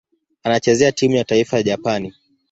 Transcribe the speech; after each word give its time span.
Anachezea 0.43 0.91
timu 0.91 1.15
ya 1.15 1.23
taifa 1.23 1.57
ya 1.57 1.63
Japani. 1.63 2.13